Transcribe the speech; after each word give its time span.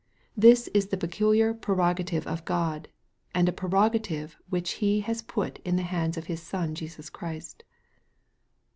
This 0.35 0.67
is 0.69 0.87
the 0.87 0.97
peculiar 0.97 1.53
prerogative 1.53 2.25
of 2.25 2.43
God, 2.43 2.87
and 3.35 3.47
a 3.47 3.51
prerogative 3.51 4.35
which 4.49 4.71
He 4.81 5.01
has 5.01 5.21
put 5.21 5.59
in 5.63 5.75
the 5.75 5.83
hands 5.83 6.17
of 6.17 6.25
His 6.25 6.41
Son 6.41 6.73
Jesus 6.73 7.07
Christ. 7.07 7.63